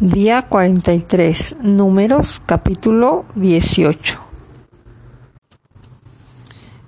[0.00, 1.56] Día 43.
[1.62, 4.18] Números capítulo 18.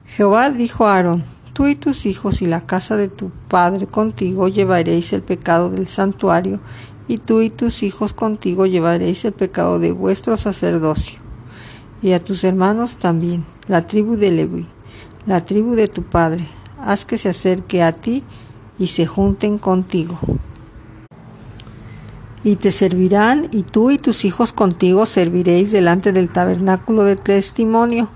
[0.09, 1.25] Jehová dijo a Aarón,
[1.55, 5.87] tú y tus hijos y la casa de tu padre contigo llevaréis el pecado del
[5.87, 6.61] santuario,
[7.09, 11.19] y tú y tus hijos contigo llevaréis el pecado de vuestro sacerdocio.
[12.03, 14.67] Y a tus hermanos también, la tribu de Leví,
[15.25, 16.47] la tribu de tu padre,
[16.79, 18.23] haz que se acerque a ti
[18.79, 20.19] y se junten contigo
[22.45, 28.09] y te servirán, y tú y tus hijos contigo serviréis delante del tabernáculo de testimonio,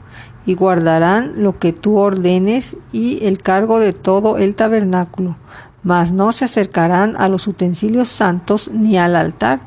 [0.47, 5.37] y guardarán lo que tú ordenes y el cargo de todo el tabernáculo,
[5.83, 9.61] mas no se acercarán a los utensilios santos ni al altar,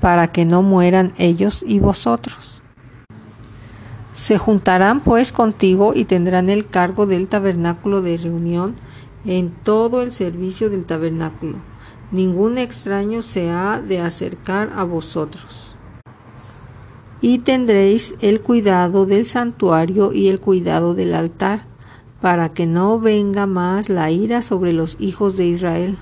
[0.00, 2.62] para que no mueran ellos y vosotros.
[4.14, 8.74] Se juntarán pues contigo y tendrán el cargo del tabernáculo de reunión
[9.24, 11.71] en todo el servicio del tabernáculo
[12.12, 15.74] ningún extraño se ha de acercar a vosotros.
[17.20, 21.64] Y tendréis el cuidado del santuario y el cuidado del altar,
[22.20, 25.98] para que no venga más la ira sobre los hijos de Israel,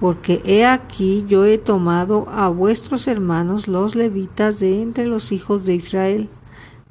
[0.00, 5.64] porque he aquí yo he tomado a vuestros hermanos los levitas de entre los hijos
[5.64, 6.28] de Israel,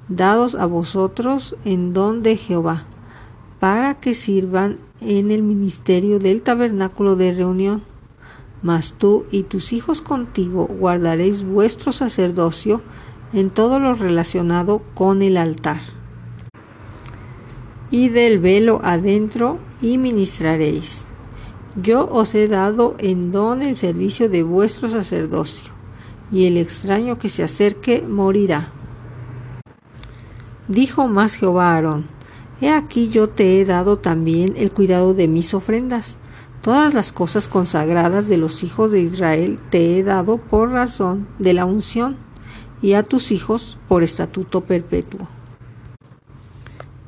[0.07, 2.85] dados a vosotros en don de Jehová,
[3.59, 7.83] para que sirvan en el ministerio del tabernáculo de reunión
[8.64, 12.81] mas tú y tus hijos contigo guardaréis vuestro sacerdocio
[13.33, 15.81] en todo lo relacionado con el altar.
[17.91, 21.03] Y del velo adentro y ministraréis.
[21.81, 25.72] Yo os he dado en don el servicio de vuestro sacerdocio,
[26.31, 28.72] y el extraño que se acerque morirá.
[30.67, 32.08] Dijo más Jehová a Aarón,
[32.61, 36.17] He aquí yo te he dado también el cuidado de mis ofrendas,
[36.64, 41.53] Todas las cosas consagradas de los hijos de Israel te he dado por razón de
[41.53, 42.16] la unción,
[42.81, 45.28] y a tus hijos por estatuto perpetuo.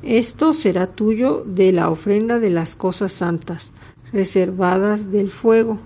[0.02, 3.72] Esto será tuyo de la ofrenda de las cosas santas,
[4.12, 5.80] reservadas del fuego,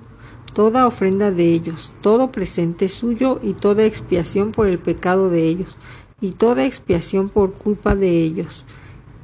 [0.53, 5.77] toda ofrenda de ellos, todo presente suyo y toda expiación por el pecado de ellos,
[6.21, 8.65] y toda expiación por culpa de ellos,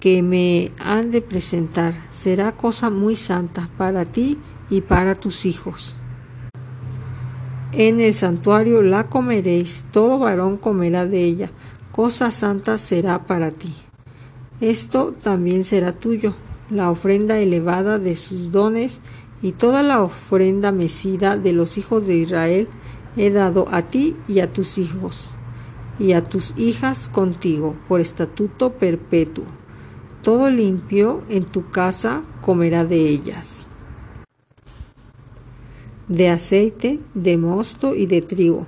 [0.06, 4.38] que me han de presentar será cosa muy santa para ti
[4.70, 5.96] y para tus hijos.
[7.72, 11.50] En el santuario la comeréis, todo varón comerá de ella,
[11.90, 13.74] cosa santa será para ti.
[14.60, 16.36] Esto también será tuyo,
[16.70, 19.00] la ofrenda elevada de sus dones
[19.42, 22.68] y toda la ofrenda mecida de los hijos de Israel
[23.16, 25.30] he dado a ti y a tus hijos,
[25.98, 29.65] y a tus hijas contigo, por estatuto perpetuo
[30.26, 33.68] todo limpio en tu casa comerá de ellas.
[36.08, 38.66] De aceite, de mosto y de trigo,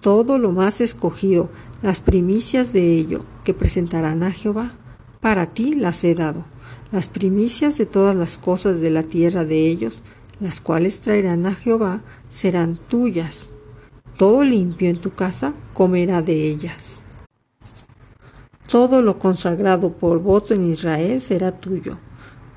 [0.00, 1.50] todo lo más escogido,
[1.82, 4.72] las primicias de ello que presentarán a Jehová,
[5.20, 6.46] para ti las he dado,
[6.90, 10.00] las primicias de todas las cosas de la tierra de ellos,
[10.40, 13.50] las cuales traerán a Jehová, serán tuyas.
[14.16, 17.02] Todo limpio en tu casa comerá de ellas.
[18.70, 21.98] Todo lo consagrado por voto en Israel será tuyo.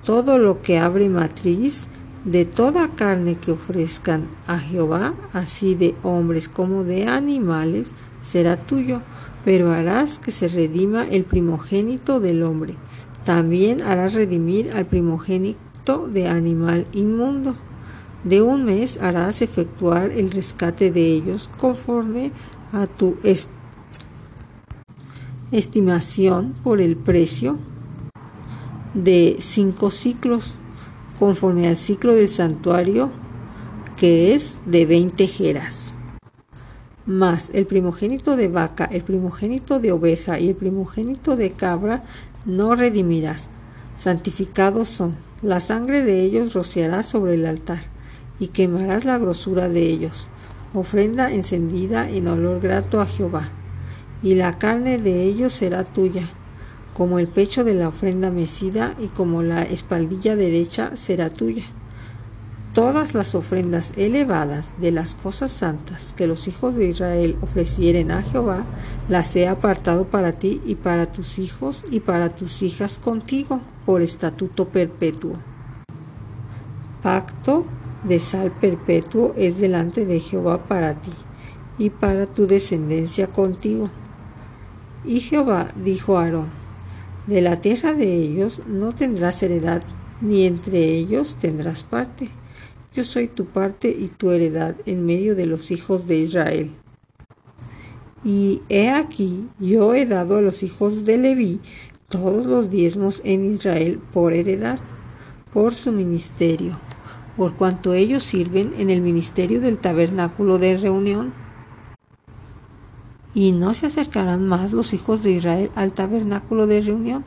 [0.04, 1.88] Todo lo que abre matriz
[2.26, 7.92] de toda carne que ofrezcan a Jehová, así de hombres como de animales,
[8.24, 9.02] será tuyo,
[9.46, 12.76] pero harás que se redima el primogénito del hombre.
[13.24, 17.56] También harás redimir al primogénito de animal inmundo.
[18.24, 22.32] De un mes harás efectuar el rescate de ellos conforme
[22.74, 23.18] a tu
[25.52, 27.58] estimación por el precio
[28.94, 30.56] de cinco ciclos,
[31.18, 33.12] conforme al ciclo del santuario,
[33.98, 35.94] que es de veinte jeras.
[37.06, 42.04] Más el primogénito de vaca, el primogénito de oveja y el primogénito de cabra
[42.46, 43.50] no redimirás.
[43.98, 45.16] Santificados son.
[45.42, 47.82] La sangre de ellos rociarás sobre el altar,
[48.40, 50.28] y quemarás la grosura de ellos.
[50.74, 53.50] Ofrenda encendida en olor grato a Jehová
[54.22, 56.28] y la carne de ellos será tuya,
[56.94, 61.64] como el pecho de la ofrenda mecida y como la espaldilla derecha será tuya.
[62.74, 68.22] Todas las ofrendas elevadas de las cosas santas que los hijos de Israel ofrecieren a
[68.22, 68.66] Jehová,
[69.08, 74.02] las he apartado para ti y para tus hijos y para tus hijas contigo por
[74.02, 75.40] estatuto perpetuo.
[77.02, 77.66] Pacto
[78.04, 81.12] de sal perpetuo es delante de Jehová para ti
[81.80, 83.90] y para tu descendencia contigo
[85.06, 86.50] y Jehová dijo a Aarón,
[87.28, 89.84] de la tierra de ellos no tendrás heredad,
[90.22, 92.30] ni entre ellos tendrás parte.
[92.94, 96.72] Yo soy tu parte y tu heredad en medio de los hijos de Israel.
[98.24, 101.62] Y he aquí, yo he dado a los hijos de Leví
[102.10, 104.80] todos los diezmos en Israel por heredad,
[105.54, 106.80] por su ministerio,
[107.38, 111.32] por cuanto ellos sirven en el ministerio del tabernáculo de reunión.
[113.34, 117.24] Y no se acercarán más los hijos de Israel al tabernáculo de reunión,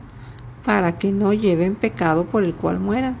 [0.65, 3.17] para que no lleven pecado por el cual mueran.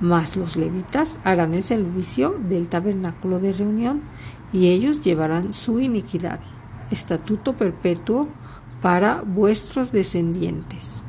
[0.00, 4.02] Mas los levitas harán el servicio del tabernáculo de reunión,
[4.52, 6.40] y ellos llevarán su iniquidad,
[6.90, 8.28] estatuto perpetuo
[8.82, 11.04] para vuestros descendientes.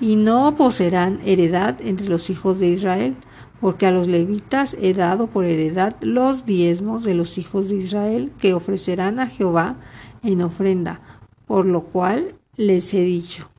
[0.00, 3.16] Y no poseerán heredad entre los hijos de Israel,
[3.62, 8.32] porque a los levitas he dado por heredad los diezmos de los hijos de Israel
[8.40, 9.76] que ofrecerán a Jehová
[10.24, 11.00] en ofrenda,
[11.46, 13.52] por lo cual les he dicho,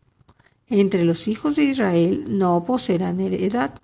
[0.67, 3.75] entre los hijos de Israel no poseerán heredad.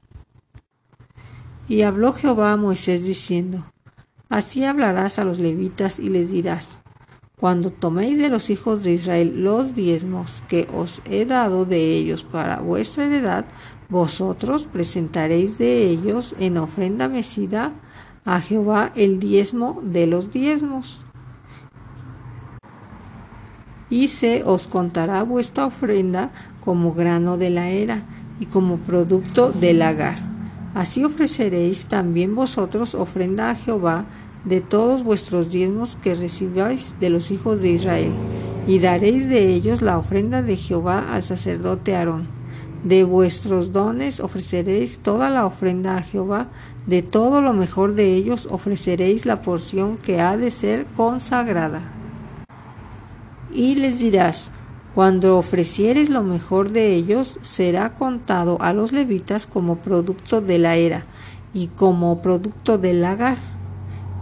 [1.69, 3.72] Y habló Jehová a Moisés diciendo,
[4.27, 6.81] Así hablarás a los levitas y les dirás,
[7.39, 12.24] cuando toméis de los hijos de Israel los diezmos que os he dado de ellos
[12.24, 13.45] para vuestra heredad,
[13.88, 17.71] vosotros presentaréis de ellos en ofrenda mecida
[18.25, 21.06] a Jehová el diezmo de los diezmos.
[23.89, 28.03] Y se os contará vuestra ofrenda como grano de la era
[28.39, 30.19] y como producto del lagar.
[30.75, 34.06] Así ofreceréis también vosotros ofrenda a Jehová
[34.45, 38.13] de todos vuestros diezmos que recibáis de los hijos de Israel,
[38.68, 42.27] y daréis de ellos la ofrenda de Jehová al sacerdote Aarón.
[42.83, 46.47] De vuestros dones ofreceréis toda la ofrenda a Jehová,
[46.86, 51.81] de todo lo mejor de ellos ofreceréis la porción que ha de ser consagrada.
[53.51, 54.51] Y les dirás,
[54.95, 60.77] cuando ofreciereis lo mejor de ellos, será contado a los levitas como producto de la
[60.77, 61.06] era
[61.53, 63.59] y como producto del lagar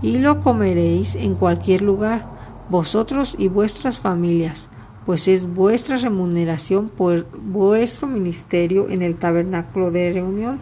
[0.01, 2.25] y lo comeréis en cualquier lugar,
[2.69, 4.69] vosotros y vuestras familias,
[5.05, 10.59] pues es vuestra remuneración por vuestro ministerio en el tabernáculo de reunión.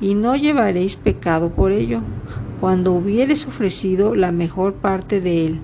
[0.00, 2.00] Y no llevaréis pecado por ello,
[2.60, 5.60] cuando hubiereis ofrecido la mejor parte de él,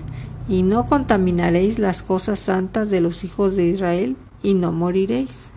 [0.49, 5.47] y no contaminaréis las cosas santas de los hijos de Israel, y no moriréis.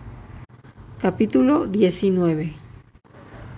[1.00, 2.52] Capítulo 19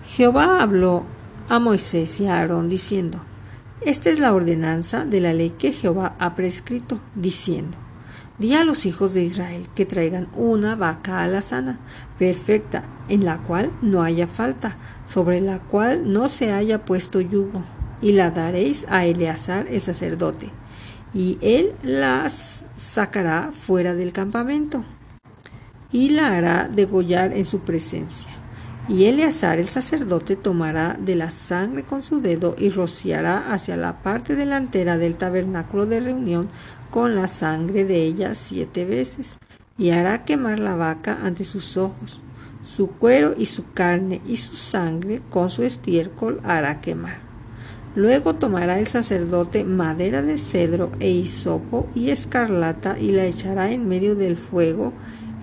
[0.05, 1.03] Jehová habló
[1.49, 3.19] a Moisés y a Aarón diciendo,
[3.85, 7.77] esta es la ordenanza de la ley que Jehová ha prescrito, diciendo,
[8.39, 11.79] Di a los hijos de Israel que traigan una vaca a la sana,
[12.17, 14.75] perfecta, en la cual no haya falta,
[15.07, 17.63] sobre la cual no se haya puesto yugo,
[18.01, 20.49] y la daréis a Eleazar el sacerdote,
[21.13, 22.27] y él la
[22.77, 24.83] sacará fuera del campamento,
[25.91, 28.42] y la hará degollar en su presencia
[28.87, 34.01] y Eleazar el sacerdote tomará de la sangre con su dedo y rociará hacia la
[34.01, 36.49] parte delantera del tabernáculo de reunión
[36.91, 39.37] con la sangre de ella siete veces,
[39.77, 42.21] y hará quemar la vaca ante sus ojos.
[42.65, 47.17] Su cuero y su carne y su sangre con su estiércol hará quemar.
[47.95, 53.87] Luego tomará el sacerdote madera de cedro e hisopo y escarlata y la echará en
[53.87, 54.93] medio del fuego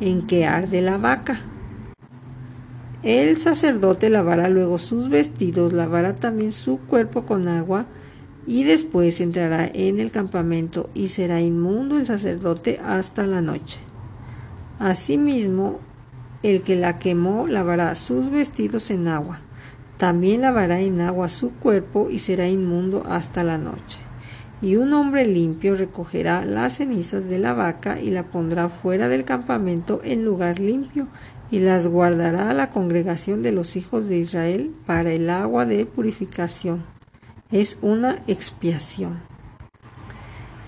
[0.01, 1.41] en que arde la vaca
[3.03, 7.87] el sacerdote lavará luego sus vestidos, lavará también su cuerpo con agua,
[8.47, 13.81] y después entrará en el campamento y será inmundo el sacerdote hasta la noche.
[14.79, 15.79] Asimismo,
[16.43, 19.41] el que la quemó lavará sus vestidos en agua,
[19.99, 24.01] también lavará en agua su cuerpo y será inmundo hasta la noche.
[24.63, 29.25] Y un hombre limpio recogerá las cenizas de la vaca y la pondrá fuera del
[29.25, 31.09] campamento en lugar limpio
[31.51, 36.85] y las guardará la congregación de los hijos de Israel para el agua de purificación.
[37.51, 39.21] Es una expiación.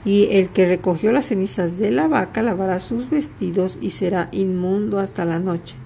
[0.04, 4.98] Y el que recogió las cenizas de la vaca lavará sus vestidos y será inmundo
[4.98, 5.76] hasta la noche,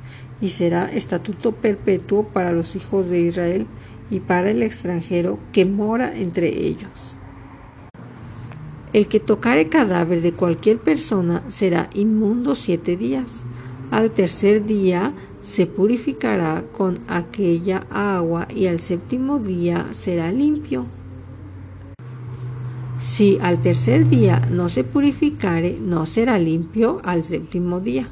[0.40, 3.66] y será estatuto perpetuo para los hijos de Israel
[4.10, 7.16] y para el extranjero que mora entre ellos.
[8.94, 13.44] El que tocare cadáver de cualquier persona será inmundo siete días
[13.90, 20.86] al tercer día se purificará con aquella agua y al séptimo día será limpio.
[22.98, 28.08] Si al tercer día no se purificare, no será limpio al séptimo día.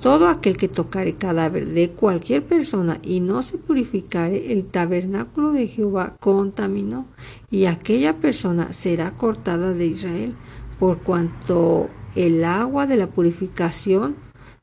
[0.00, 5.68] Todo aquel que tocare cadáver de cualquier persona y no se purificare, el tabernáculo de
[5.68, 7.06] Jehová contaminó,
[7.50, 10.34] y aquella persona será cortada de Israel,
[10.78, 14.16] por cuanto el agua de la purificación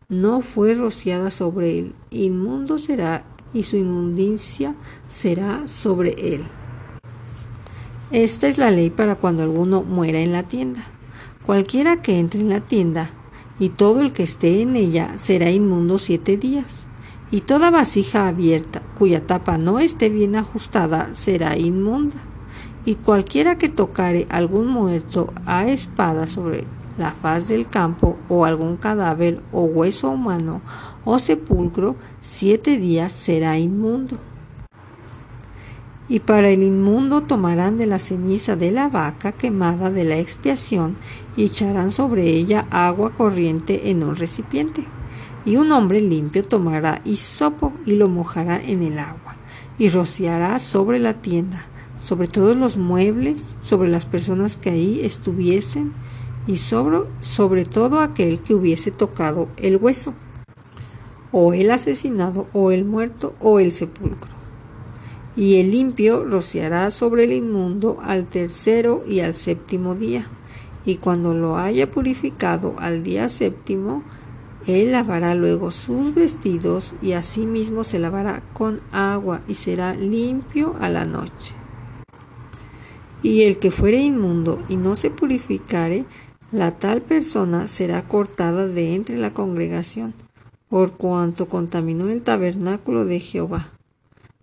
[0.09, 4.75] no fue rociada sobre él, inmundo será y su inmundicia
[5.07, 6.45] será sobre él.
[8.09, 10.81] Esta es la ley para cuando alguno muera en la tienda.
[11.45, 13.11] Cualquiera que entre en la tienda
[13.59, 16.87] y todo el que esté en ella será inmundo siete días.
[17.29, 22.15] Y toda vasija abierta cuya tapa no esté bien ajustada será inmunda.
[22.83, 26.65] Y cualquiera que tocare algún muerto a espada sobre
[26.99, 30.61] la faz del campo o algún cadáver o hueso humano
[31.05, 34.17] o sepulcro, siete días será inmundo.
[36.07, 40.95] Y para el inmundo tomarán de la ceniza de la vaca quemada de la expiación
[41.37, 44.85] y echarán sobre ella agua corriente en un recipiente.
[45.45, 49.35] Y un hombre limpio tomará hisopo y lo mojará en el agua,
[49.77, 51.61] y rociará sobre la tienda,
[51.97, 55.93] sobre todos los muebles, sobre las personas que ahí estuviesen,
[56.49, 60.13] y sobre, sobre todo aquel que hubiese tocado el hueso,
[61.31, 64.39] o el asesinado, o el muerto, o el sepulcro
[65.39, 70.27] y el limpio rociará sobre el inmundo al tercero y al séptimo día.
[70.85, 74.03] Y cuando lo haya purificado al día séptimo,
[74.67, 80.89] él lavará luego sus vestidos y asimismo se lavará con agua y será limpio a
[80.89, 81.55] la noche.
[83.23, 86.03] Y el que fuere inmundo y no se purificare,
[86.51, 90.13] la tal persona será cortada de entre la congregación,
[90.69, 93.71] por cuanto contaminó el tabernáculo de Jehová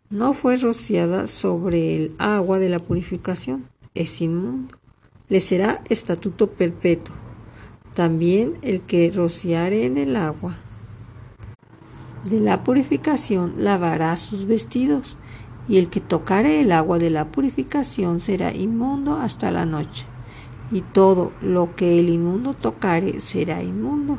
[0.09, 4.77] no fue rociada sobre el agua de la purificación, es inmundo.
[5.29, 7.15] Le será estatuto perpetuo.
[7.95, 10.59] También el que rociare en el agua
[12.23, 15.19] de la purificación lavará sus vestidos,
[15.69, 20.07] y el que tocare el agua de la purificación será inmundo hasta la noche.
[20.71, 24.19] Y todo lo que el inmundo tocare será inmundo,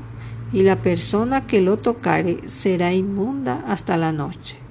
[0.53, 4.66] y la persona que lo tocare será inmunda hasta la noche.